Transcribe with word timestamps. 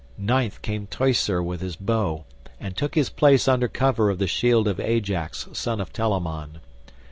Ninth 0.17 0.63
came 0.63 0.87
Teucer 0.87 1.43
with 1.43 1.61
his 1.61 1.75
bow, 1.75 2.25
and 2.59 2.75
took 2.75 2.95
his 2.95 3.11
place 3.11 3.47
under 3.47 3.67
cover 3.67 4.09
of 4.09 4.17
the 4.17 4.25
shield 4.25 4.67
of 4.67 4.79
Ajax 4.79 5.47
son 5.53 5.79
of 5.79 5.93
Telamon. 5.93 6.59